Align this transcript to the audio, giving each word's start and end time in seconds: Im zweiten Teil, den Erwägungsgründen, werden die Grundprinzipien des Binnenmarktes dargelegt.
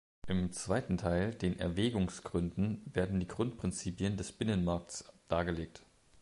Im 0.27 0.51
zweiten 0.51 0.97
Teil, 0.97 1.31
den 1.35 1.59
Erwägungsgründen, 1.59 2.81
werden 2.91 3.19
die 3.19 3.27
Grundprinzipien 3.27 4.17
des 4.17 4.31
Binnenmarktes 4.31 5.05
dargelegt. 5.27 5.83